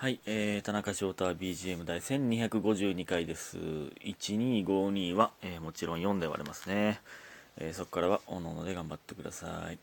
[0.00, 3.58] はい、えー、田中翔太 BGM 第1252回です。
[3.58, 7.00] 1252は、えーもちろん4で割れますね。
[7.56, 9.78] えーそこからは、おのおので頑張ってください。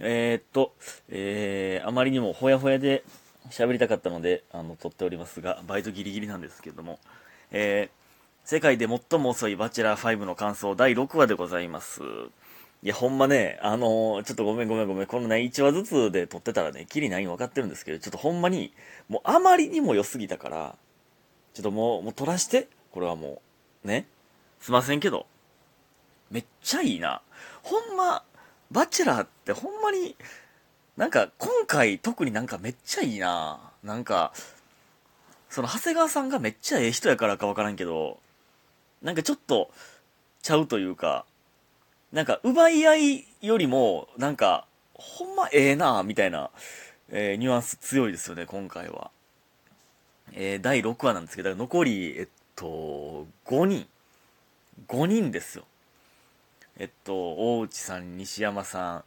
[0.00, 0.72] えー、っと、
[1.08, 3.04] えー、あまりにもほやほやで
[3.50, 6.98] 喋りたかったので、あの、撮っておりますが、バイトギリギリなんですけども、
[7.52, 12.00] えー、世界で最も遅いバチェラー5の感想第6話でございます。
[12.82, 18.72] いや、ほんまね、あのーちょっとごめんごめんごめん、このね、1話ずつで撮ってたらね、キリないの分かってるんですけど、ちょっとほんまに、
[19.08, 20.76] もうあまりにも良すぎたから、
[21.54, 23.42] ちょっともう、もう撮らして、これはも
[23.84, 24.06] う、ね。
[24.60, 25.26] すいませんけど、
[26.30, 27.20] めっちゃいいな。
[27.62, 28.22] ほんま、
[28.70, 30.14] バチェラーってほんまに、
[30.96, 33.72] なんか今回特になんかめっちゃいいな。
[33.82, 34.32] なんか、
[35.48, 38.20] その長谷川さんがめっちゃええ人やからか分からんけど、
[39.02, 39.70] なんかちょっと、
[40.42, 41.24] ちゃうというか、
[42.12, 46.50] なんか奪い合いよりも、なんか、ほんまええな、みたいな、
[47.10, 49.10] えーニュアンス強いですよね、今回は。
[50.32, 53.86] えー第6話なんですけど、残り、えっと、5人。
[54.86, 55.64] 5人ですよ。
[56.78, 59.04] えっと、大内さん、西山さん、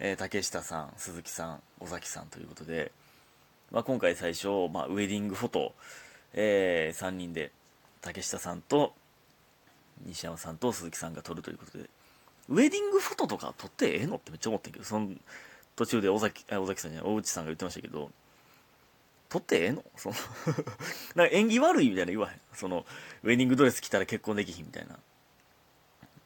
[0.00, 2.90] えー竹下さん、鈴木さん、尾崎さんということで、
[3.70, 5.74] まあ、今回最初、まあ、ウェディングフォト、
[6.34, 7.52] え3人で、
[8.00, 8.94] 竹下さんと、
[10.04, 11.88] 西山さんと鈴木さんが撮るということで、
[12.48, 15.08] ウェディングフォトとか撮ってええのってめっちゃ思ってんけど、その
[15.76, 18.10] 途中で尾崎、尾崎さんじゃない、大内さんが言ってましたけど、
[19.28, 19.82] 撮ってええの？
[19.96, 20.14] そ の
[21.14, 22.40] なんか縁起悪いみたいな言わへん？
[22.54, 22.84] その、
[23.22, 24.98] ウェディングドレス着たら結婚できひんみたいな。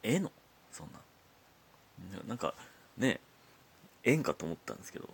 [0.03, 0.31] ええの？
[0.71, 0.99] そんな。
[2.27, 2.53] なんか、
[2.97, 3.19] ね、
[4.03, 5.09] ええんかと思ったんですけど。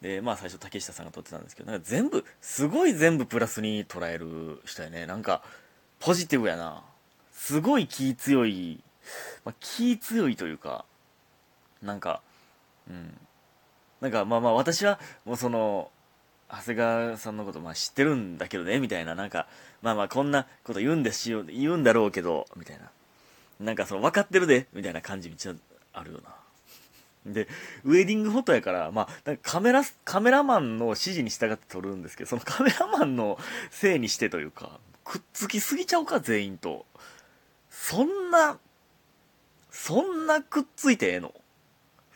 [0.00, 5.06] で、まあ最初竹下さんが撮ってたんですけど、なんか全部、すごい全部プラスに捉える人やね。
[5.06, 5.42] なんか、
[6.00, 6.84] ポジティブやな。
[7.32, 8.82] すごい気強い、
[9.44, 10.84] まあ、気強いというか、
[11.82, 12.22] なんか、
[12.88, 13.18] うん。
[14.00, 15.90] なんかまあまあ私はもうその、
[16.50, 19.46] 長谷川さんのことまあ知ってるんだけどね、みたいな、なんか、
[19.80, 22.90] まあまあこんなこと言うんですよ、言うんだろうけど、みたいな。
[23.60, 25.54] なんかその分かってるで、みたいな感じめっちゃ
[25.92, 27.32] あるよな。
[27.32, 27.46] で、
[27.84, 33.38] ウェディングフォトやから、まあ、なんかカメラ、カメラマンの指示に従って撮るんですけど、そのカメラマンの
[33.70, 36.84] せいにしてというか、くっつきすぎちゃうか、全員と。
[37.70, 38.58] そんな、
[39.72, 41.34] そんなくっついてええの？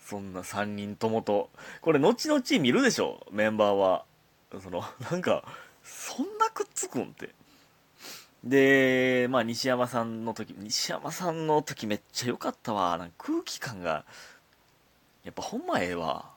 [0.05, 1.51] そんな3人ともと。
[1.81, 4.05] これ、後々見るでしょ、メンバーは。
[4.63, 5.43] その、なんか、
[5.83, 7.31] そんなくっつくんって。
[8.45, 12.97] で、まあ、西山さんの時、西山さんの時めっちゃ良かったわ。
[12.99, 14.05] なんか空気感が、
[15.25, 16.31] やっぱほんまええわ。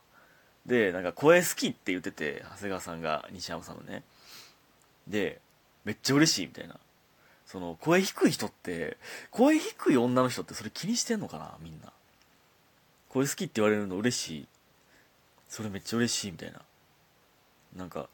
[0.66, 4.03] で、なんか声好きって言ってて、長谷川さんが西山さんのね。
[5.07, 5.41] で、
[5.86, 6.80] めっちゃ嬉しいみたいな。
[7.51, 8.97] その、声低い人って、
[9.31, 11.91] 声低い女の人ってそれ気にしてんのかなみんな。
[13.09, 14.47] 声好きって言われるの嬉しい。
[15.47, 16.61] それめっちゃ嬉しいみたいな。
[17.75, 18.07] なんか、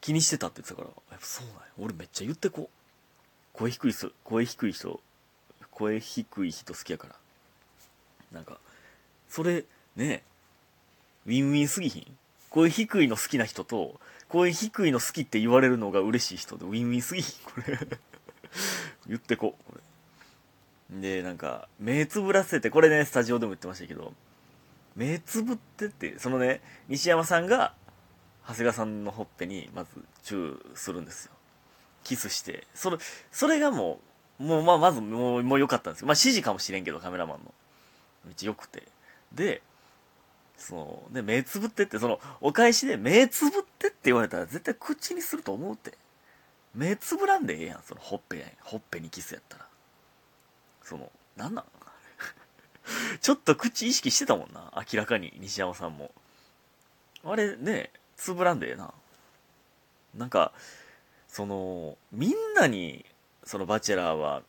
[0.00, 1.62] 気にしてたって言ってたから、やっぱそうなんや。
[1.76, 3.58] 俺めっちゃ言ってこう。
[3.58, 5.00] 声低い人、声低い人、
[5.72, 7.14] 声低い人好きやから。
[8.30, 8.58] なんか、
[9.28, 9.64] それ、
[9.96, 10.22] ね
[11.26, 12.16] ウィンウィンすぎひん？
[12.50, 17.44] 声低いの好きな人と、声低いの好きって言われるのが嬉しい人で、ウィンウィンすぎひん？
[17.44, 17.76] これ。
[19.06, 19.56] 言ってこ
[20.90, 24.14] う、で、なんか、目つぶらせて、これね、スタジオでも言ってましたけど、
[24.96, 27.74] 目つぶってって、そのね、西山さんが、
[28.46, 29.90] 長谷川さんのほっぺに、まず、
[30.22, 31.32] チューするんですよ。
[32.04, 32.66] キスして。
[32.74, 32.96] それ、
[33.30, 34.00] それがも
[34.40, 36.06] う、もう、まあ、まず、もう、もう良かったんですよ。
[36.06, 37.52] まあ、指示かもしれんけど、カメラマンの。
[38.24, 38.88] めっちゃ良くて。
[39.32, 39.60] で、
[40.56, 45.92] その、で、目つぶってって、その、お返しで、目つぶってって言われたら、絶対口にすると思うって。
[46.78, 48.54] 目つぶらんでええやん、その、ほっぺ。
[48.62, 49.66] ほっぺにキスやったら。
[50.84, 51.64] その、なんなん？
[53.20, 54.72] ちょっと口意識してたもんな。
[54.76, 56.12] 明らかに、西山さんも。
[57.24, 58.94] あれね、つぶらんでええな。
[60.14, 60.52] なんか、
[61.26, 63.04] その、みんなに、
[63.42, 64.44] そのバチェラーは、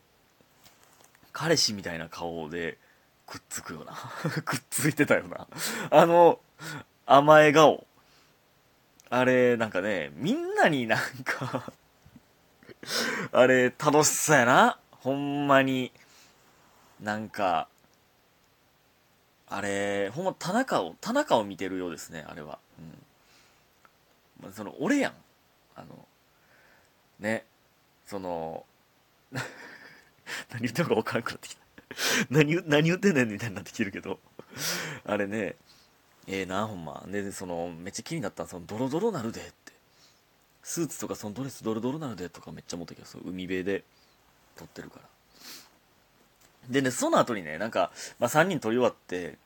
[1.34, 2.78] 彼氏みたいな顔で
[3.25, 3.94] くっつくよな。
[4.45, 5.47] くっついてたよな。
[5.89, 6.39] あの、
[7.07, 7.88] 甘え顔。
[9.09, 11.74] あれ、なんかね、みんなになんか
[13.31, 14.80] あれ、楽しそうやな。
[14.92, 15.92] ほんまに。
[17.02, 17.68] なんか、
[19.48, 22.60] あれ、ほんま田中を、田中を見てるようですね、あれは。
[24.42, 24.48] うん。
[24.48, 25.14] ま、その、俺やん。
[25.76, 26.08] あの、
[27.20, 27.46] ね、
[28.06, 28.66] その、
[30.52, 31.62] 何言ってるか分からなくなってきた。
[32.30, 34.20] 何言、何言ってんねんみたいになってきてるけど。
[35.06, 35.56] あれね、
[36.28, 37.04] ええな、ほんま。
[37.08, 39.74] で、その、めっちゃ気になったその、ドロドロなるでって。
[40.69, 43.83] スーツとかそのドレスドロドロなるでとかめっちゃ思ったけど、その海辺で。
[44.56, 45.06] 撮ってるから。
[46.69, 49.39] でね、その後にね、なんか、まあ、3人撮り終わって、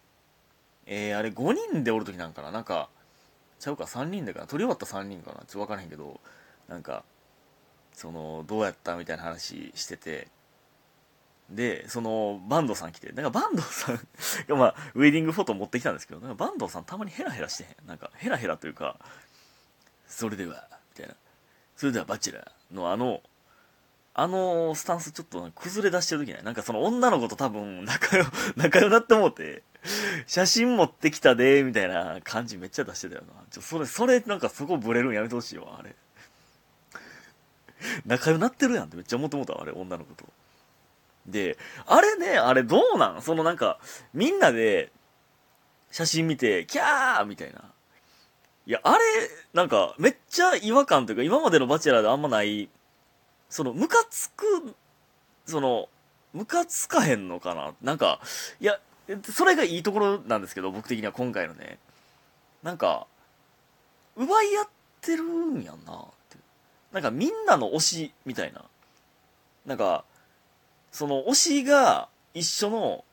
[0.85, 2.51] えー、あれ5人でおる時なんかな？
[2.51, 2.89] なんか、
[3.59, 4.47] ちゃうか？3人でかな？
[4.47, 5.37] 撮り終わった3人かな？
[5.37, 6.19] ちょっと分からへんけど、
[6.67, 7.05] なんか
[7.93, 10.27] そのどうやったみたいな話してて。
[11.49, 13.13] でその坂東さん来て。
[13.13, 13.95] なんか坂東さん
[14.49, 17.87] が まあウェディングフォト持ってきたんですけどなんか坂東さんたまにヘラヘラしてへん？
[17.87, 18.99] なんかヘラヘラというか
[20.07, 20.67] それでは。
[20.97, 21.15] みたいな。
[21.75, 23.21] それではバチェラーのあの
[24.15, 28.25] あのスタンスちょっと崩れ出してる時ねなんかその女の子と多分仲良
[28.55, 29.63] 仲良なって思って
[30.27, 33.33] 写真持ってきたでみたいな感じめっちゃ出してたよな。
[33.49, 35.95] ちょそれそれなんかそこブレるんやめてほしいわあれ。
[38.05, 40.25] 仲良なってるやんってめっちゃ思ってもったあれ女の子と。
[41.25, 43.21] であれねあれどうなん？
[43.21, 43.79] そのなんか
[44.13, 44.91] みんなで
[45.91, 47.73] 写真見てキャーみたいな。
[48.65, 49.03] いやあれ
[49.53, 52.69] なんかめっちゃ違和感というか今までのバチェラーであんまない
[53.49, 54.73] その、ムカつく、
[55.45, 55.87] その、
[56.33, 57.75] ムカつかへんのかな？
[57.83, 58.19] なんか、
[58.59, 58.79] いや、
[59.31, 61.77] それがいいところなんですけど、僕的には今回のね。
[62.63, 63.05] なんか、
[64.15, 64.67] 奪い合っ
[65.01, 66.37] てるんやんなって。
[66.93, 68.65] なんかみんなの推しみたいな。
[69.67, 70.03] なんか、
[70.91, 73.05] その推しが一緒の、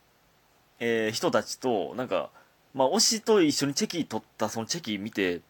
[0.78, 2.30] えー、人たちと、なんか、
[2.74, 5.40] まあ推しと一緒にチェキ取ったそのチェキ見て、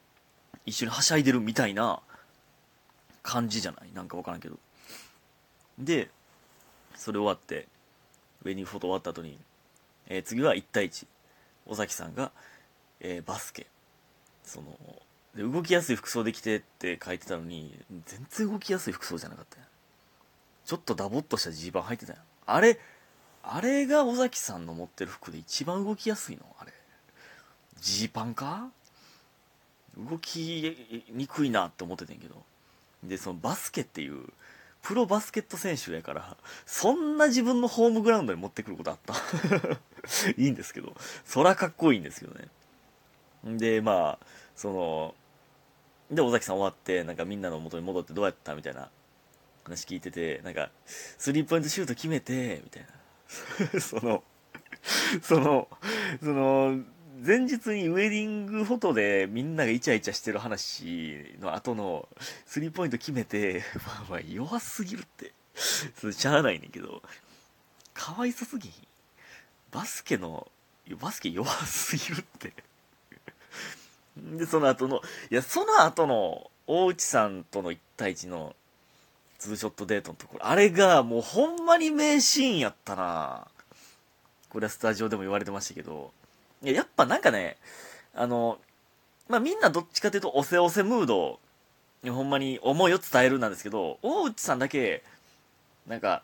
[0.67, 2.01] 一緒にはしゃいでるみたいな
[3.23, 3.93] 感じじゃない？
[3.95, 4.59] なんかわからんけど。
[5.79, 6.11] で
[6.97, 7.67] それ終わって
[8.45, 9.39] ウェディングフォト終わった後に、
[10.09, 11.07] えー、次は1対1
[11.67, 12.31] 尾崎さんが、
[13.01, 13.67] えー、バスケ。
[14.45, 14.77] その
[15.35, 17.73] で動きやすい服装で着てって書いてたのに
[18.07, 19.59] 全然動きやすい服装じゃなかった。
[19.59, 19.65] や
[20.67, 22.79] ちょっとダボっとしたジーパン履いてたやあれ
[23.43, 26.45] あれが尾崎さんの持ってる服で一番動きやすいの？
[26.59, 26.73] あれ。
[27.81, 28.71] ジーパンか？
[29.99, 30.77] 動き
[31.11, 32.37] にくいなって思っててんけど
[33.03, 34.25] でそのバスケっていう
[34.83, 39.15] プロバスケット選手やから、そんな自分のホームグラウンドに持ってくることあった？
[40.39, 40.95] いいんですけど、
[41.27, 42.49] そらかっこいいんですけどね。
[43.59, 44.27] で、まあ、
[44.57, 45.15] その、
[46.11, 48.89] で、尾崎さん終わって、なんかみんなの元に戻ってどうやったみたいな
[49.65, 52.87] 話聞いてて、なんか、スリーポイントシュート決めて、みたい
[53.75, 53.81] な。
[53.81, 54.25] その、
[55.23, 55.69] その、
[56.23, 56.83] その、
[57.23, 62.09] 前日にウェディングフォトでみんながイチャイチャしてる話の後の
[62.47, 65.33] スリーポイント決めて、 まあまあ弱すぎるって。
[66.01, 67.03] それしゃあないねんけど、
[67.93, 68.73] かわいそすぎ。
[69.71, 70.51] バスケの、
[70.99, 72.55] バスケ弱すぎるって。
[74.17, 78.57] で、その後の、いや、その後の大内さんとの1対1の
[79.39, 83.47] ツーショットデートのところ、あれがもうほんまに名シーンやったな。
[84.49, 86.15] これはスタジオでも言われてましたけど、
[86.63, 87.57] いや、やっぱなんかね、
[88.15, 88.59] あの、
[89.29, 91.41] まあ、みんなどっちかというと、おせおせムード、
[92.09, 95.03] ほんまに思いを伝えるなんですけど、大内さんだけ、
[95.87, 96.23] なんか、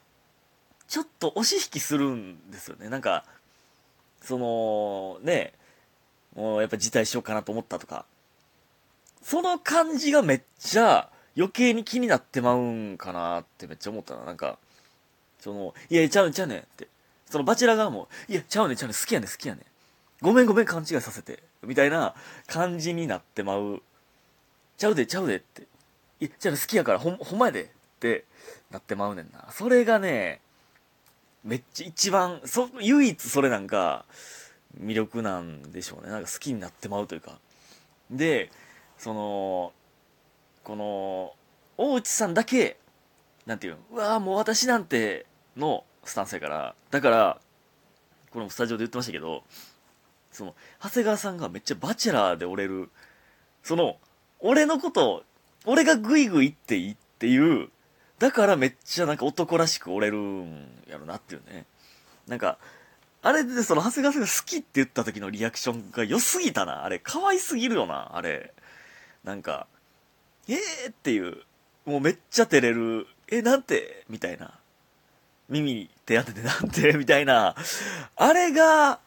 [0.88, 2.88] ちょっと押し引きするんですよね。
[2.88, 3.24] なんか、
[4.22, 5.52] その、ね、
[6.34, 8.04] もうやっぱ辞退しようかなと思ったとか、
[9.22, 14.24] その感じがめっちゃ余計に気になってまうんかなってめっちゃ思ったな。
[14.24, 14.58] なんか、
[15.40, 16.88] その、いや、ちゃうねんちゃうねんって。
[17.28, 19.64] そのバチェラ側も、いや、ちゃうねんちゃうねん好きやねん好きやねん。
[20.22, 21.42] ごめんごめん勘違いさせて。
[21.62, 22.14] みたいな
[22.46, 23.82] 感じになってまう。
[24.78, 25.62] ちゃうで、ちゃうでって。
[26.20, 27.68] いや、じゃあ好きやからほん、ほんまやでっ
[28.00, 28.24] て
[28.70, 29.48] なってまうねんな。
[29.52, 30.40] それがね、
[31.44, 34.04] めっちゃ一番、そ、唯一それなんか、
[34.80, 36.10] 魅力なんでしょうね。
[36.10, 37.38] なんか好きになってまうというか。
[38.10, 38.50] で、
[38.98, 39.72] その、
[40.64, 41.34] この、
[41.76, 42.78] 大内さんだけ、
[43.46, 45.26] なんていうの、うわもう私なんて
[45.56, 47.40] のスタンスやから、だから、
[48.30, 49.44] このスタジオで言ってましたけど、
[50.36, 52.90] その、長谷川さんがめっちゃバチェラーで折れる、
[53.62, 53.96] その、
[54.40, 55.24] 俺のこと、
[55.64, 57.68] 俺がグイグイっていいっていう、
[58.18, 61.64] だからめっちゃなんか男らしく折れるんやろなっていうね。
[62.28, 62.58] なんか、
[63.22, 66.84] あれでその長谷川さんが好きって言った時のリアクションが良すぎたな。
[66.84, 68.52] あれ、可愛すぎるよな、あれ。
[69.24, 69.66] なんか、
[70.48, 71.38] えーっていう、
[71.84, 74.04] もうめっちゃ照れる、え、なんて？
[74.08, 74.52] みたいな。
[75.48, 76.92] 耳に手当ててなんて？
[76.92, 77.56] みたいな。
[78.16, 79.00] あれが、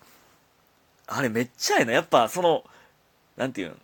[1.11, 1.93] あれめっちゃええな。
[1.93, 2.63] やっぱその、
[3.35, 3.79] なんていうん、好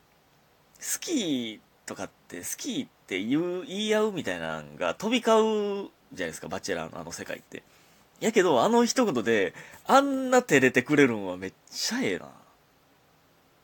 [1.00, 7.64] きとかって好きって言う、言い合うみたいなのが飛び交うじゃないですか、バチェラーのあの世界って。
[8.20, 9.54] やけど、あの一言で、
[9.88, 12.30] あんな照れてくれるんはめっちゃええな。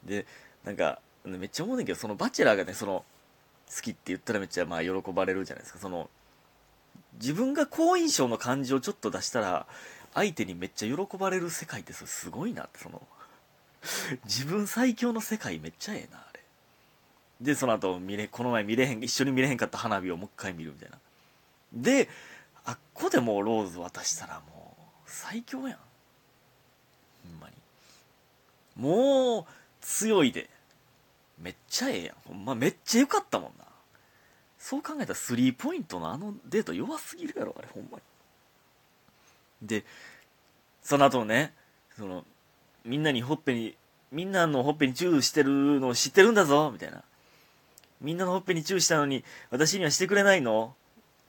[0.04, 0.26] で、
[0.64, 3.06] なんか、めっちゃ思うねんけど、そのバチェラーがね、その、
[3.74, 5.80] 好きって言ったらめっちゃまあ喜ばれるじゃないですか。
[5.80, 6.10] その、
[7.14, 9.68] 自分が好印象の感じをちょっと出したら、
[10.14, 13.02] 相手にめっちゃ喜ばれる世界ってそれすごいなって、その、
[14.26, 16.40] 自分最強の世界めっちゃええな、あれ。
[17.42, 21.00] で、その後、見れ、この前見れへん、一緒に見れへんかった花火をもう一回見るみたいな。
[21.74, 22.10] で、
[22.66, 25.78] あっこでもうローズ渡したらもう、最強やん。
[25.78, 27.56] ほんまに。
[28.76, 29.46] もう、
[29.82, 30.50] 強いで。
[31.40, 32.16] めっちゃええやん。
[32.26, 33.66] ほんま、めっちゃ良かったもんな。
[34.62, 39.84] そう考えたらスリーポイントのあのデート弱すぎるやろあれほんまにで
[40.84, 41.54] その後ね
[41.98, 42.24] その
[42.86, 43.76] みんなにほっぺに
[44.12, 47.04] みんなのほっぺにチューしてるのを知ってるんだぞみたいな。
[48.02, 50.74] みんなのほっぺにチューしたのに私にはしてくれないの？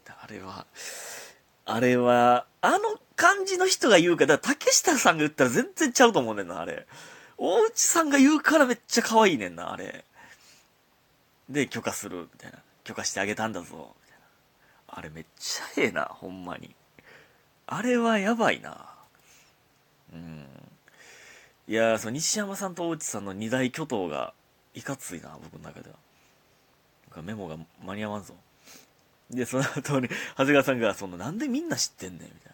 [0.06, 0.66] あれは
[1.64, 2.78] あれはあの
[3.16, 6.86] 感じの人が言うかだから竹下さんが言ったら全然ちゃうと思うねんなあれ。
[7.38, 10.04] 大内さんが言うからめっちゃ可愛いねんなあれ。
[11.48, 12.58] で許可するみたいな。
[12.84, 13.84] 許可してあげたんだぞみたい
[14.88, 14.98] な。
[14.98, 16.74] あれめっちゃええなほんまに。
[17.66, 18.86] あれはやばいな。
[20.12, 20.46] うん。
[21.68, 24.34] いやその西山さんと大内さんの二大巨頭が
[24.74, 28.34] いかついな僕の中ではメモが間に合わんぞ
[29.30, 32.52] でその後に長谷川さんがそのなんでみんな知ってんねんみたいな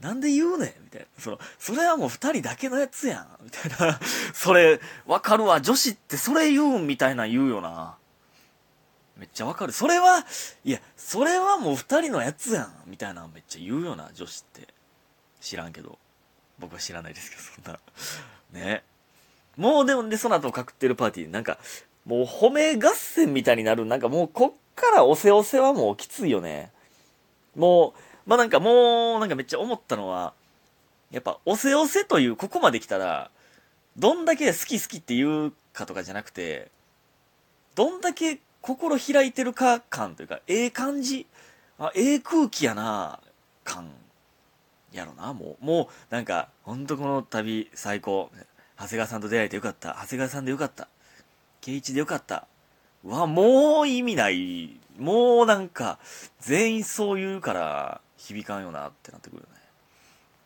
[0.00, 1.06] なんで言うねんみたいな。
[1.18, 3.26] その、それはもう二人だけのやつやん。
[3.44, 3.98] みたいな。
[4.32, 5.60] それ、わかるわ。
[5.60, 7.96] 女子ってそれ言うんみたいな言うよな。
[9.16, 9.72] めっちゃわかる。
[9.72, 10.24] それは、
[10.64, 12.82] いや、それはもう二人のやつやん。
[12.86, 14.68] みたいなめっちゃ言うよな、女子って。
[15.40, 15.98] 知らんけど。
[16.58, 17.80] 僕は知らないですけど、そんな。
[18.52, 18.82] ね。
[19.56, 21.58] もうでもね、その後隠ってるパーティー、なんか、
[22.04, 23.84] もう褒め合戦みたいになる。
[23.84, 26.70] なんかもうこっからおせおせはもうきついよね。
[27.56, 28.00] もう、
[28.30, 30.32] まあなんかもう、なんかめっちゃ思ったのは、
[31.10, 33.30] やっぱ、おせおせという、ここまで来たら、
[33.96, 36.70] どんだけ好き好きって言うかとかじゃなくて、
[37.74, 41.26] どんだけ心開いてるか感というか、ええ感じ、
[41.78, 43.20] あ、ええ空気やな、
[43.64, 43.90] 感、
[44.92, 45.64] やろな、もう。
[45.64, 48.30] もう、なんか、ほんとこの旅最高。
[48.78, 49.98] 長谷川さんと出会えてよかった。
[50.00, 50.88] 長谷川さんでよかった。
[51.60, 52.46] 圭一でよかった。
[53.04, 54.78] うわ、もう意味ない。
[54.98, 55.98] もうなんか、
[56.40, 59.60] 全員そう言うから、響かんよなってなってくるよね。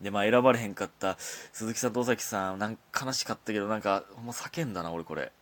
[0.00, 5.32] で、まあ選ばれへんかった鈴木さんと尾崎さん、なんか悲しかったけど、なんか、ほんま叫んだな、俺これ。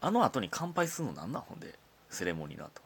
[0.00, 1.78] あの後に乾杯するのなんなんほんで、
[2.10, 2.82] セレモニーの後。